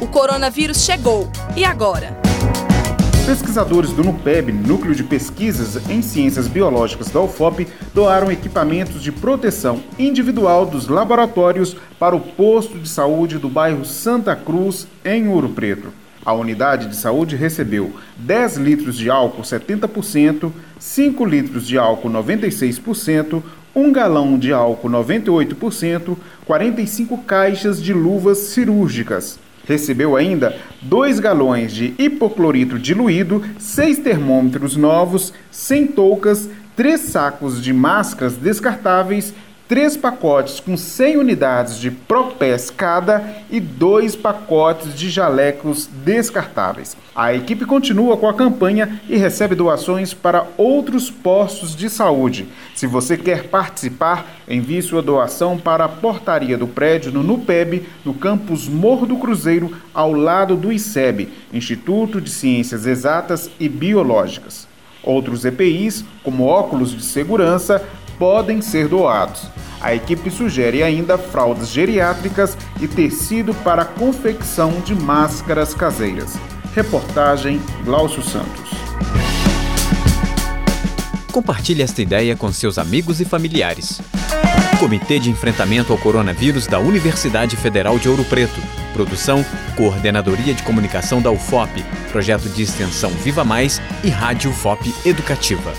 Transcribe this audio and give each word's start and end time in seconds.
O 0.00 0.06
coronavírus 0.06 0.84
chegou. 0.84 1.30
E 1.56 1.64
agora? 1.64 2.16
Pesquisadores 3.26 3.90
do 3.90 4.04
NUPEB, 4.04 4.52
Núcleo 4.52 4.94
de 4.94 5.02
Pesquisas 5.02 5.88
em 5.88 6.02
Ciências 6.02 6.46
Biológicas 6.46 7.08
da 7.08 7.20
UFOP, 7.20 7.66
doaram 7.94 8.30
equipamentos 8.30 9.02
de 9.02 9.10
proteção 9.10 9.82
individual 9.98 10.66
dos 10.66 10.88
laboratórios 10.88 11.74
para 11.98 12.14
o 12.14 12.20
posto 12.20 12.78
de 12.78 12.86
saúde 12.86 13.38
do 13.38 13.48
bairro 13.48 13.84
Santa 13.84 14.36
Cruz, 14.36 14.86
em 15.02 15.26
Ouro 15.26 15.48
Preto. 15.48 15.90
A 16.22 16.34
unidade 16.34 16.88
de 16.88 16.96
saúde 16.96 17.34
recebeu 17.34 17.92
10 18.16 18.56
litros 18.56 18.96
de 18.96 19.08
álcool 19.08 19.42
70%, 19.42 20.52
5 20.78 21.24
litros 21.24 21.66
de 21.66 21.78
álcool 21.78 22.10
96%, 22.10 23.42
1 23.74 23.92
galão 23.92 24.38
de 24.38 24.52
álcool 24.52 24.88
98%, 24.88 26.16
45 26.44 27.18
caixas 27.18 27.82
de 27.82 27.92
luvas 27.92 28.38
cirúrgicas. 28.38 29.38
Recebeu 29.66 30.16
ainda 30.16 30.56
2 30.82 31.20
galões 31.20 31.72
de 31.72 31.94
hipoclorito 31.98 32.78
diluído, 32.78 33.42
6 33.58 33.98
termômetros 33.98 34.76
novos, 34.76 35.32
100 35.50 35.86
toucas, 35.88 36.48
3 36.76 37.00
sacos 37.00 37.62
de 37.62 37.72
máscaras 37.72 38.34
descartáveis 38.34 39.32
três 39.66 39.96
pacotes 39.96 40.60
com 40.60 40.76
100 40.76 41.16
unidades 41.16 41.78
de 41.78 41.90
Propés 41.90 42.70
cada 42.70 43.24
e 43.50 43.58
dois 43.58 44.14
pacotes 44.14 44.94
de 44.94 45.08
jalecos 45.08 45.86
descartáveis. 45.86 46.96
A 47.14 47.32
equipe 47.32 47.64
continua 47.64 48.16
com 48.16 48.28
a 48.28 48.34
campanha 48.34 49.00
e 49.08 49.16
recebe 49.16 49.54
doações 49.54 50.12
para 50.12 50.46
outros 50.56 51.10
postos 51.10 51.74
de 51.74 51.88
saúde. 51.88 52.46
Se 52.74 52.86
você 52.86 53.16
quer 53.16 53.44
participar, 53.44 54.26
envie 54.48 54.82
sua 54.82 55.00
doação 55.00 55.56
para 55.56 55.84
a 55.84 55.88
portaria 55.88 56.58
do 56.58 56.66
prédio 56.66 57.12
no 57.12 57.22
NUPEB, 57.22 57.86
no 58.04 58.14
campus 58.14 58.68
Morro 58.68 59.06
do 59.06 59.16
Cruzeiro, 59.16 59.74
ao 59.94 60.12
lado 60.12 60.56
do 60.56 60.72
ICEB, 60.72 61.28
Instituto 61.52 62.20
de 62.20 62.30
Ciências 62.30 62.84
Exatas 62.84 63.50
e 63.58 63.68
Biológicas. 63.68 64.66
Outros 65.02 65.44
EPIs, 65.44 66.04
como 66.22 66.46
óculos 66.46 66.92
de 66.92 67.02
segurança, 67.02 67.84
podem 68.18 68.60
ser 68.60 68.88
doados. 68.88 69.42
A 69.80 69.94
equipe 69.94 70.30
sugere 70.30 70.82
ainda 70.82 71.18
fraldas 71.18 71.68
geriátricas 71.68 72.56
e 72.80 72.88
tecido 72.88 73.52
para 73.54 73.84
confecção 73.84 74.80
de 74.80 74.94
máscaras 74.94 75.74
caseiras. 75.74 76.34
Reportagem 76.74 77.60
Glaucio 77.84 78.22
Santos. 78.22 78.70
Compartilhe 81.30 81.82
esta 81.82 82.00
ideia 82.00 82.36
com 82.36 82.50
seus 82.52 82.78
amigos 82.78 83.20
e 83.20 83.24
familiares. 83.24 84.00
Comitê 84.78 85.18
de 85.18 85.30
Enfrentamento 85.30 85.92
ao 85.92 85.98
Coronavírus 85.98 86.66
da 86.66 86.78
Universidade 86.78 87.56
Federal 87.56 87.98
de 87.98 88.08
Ouro 88.08 88.24
Preto. 88.24 88.60
Produção, 88.92 89.44
Coordenadoria 89.76 90.54
de 90.54 90.62
Comunicação 90.62 91.20
da 91.20 91.30
UFOP, 91.30 91.84
Projeto 92.10 92.48
de 92.48 92.62
Extensão 92.62 93.10
Viva 93.10 93.44
Mais 93.44 93.80
e 94.02 94.08
Rádio 94.08 94.50
UFOP 94.50 94.94
Educativa. 95.04 95.72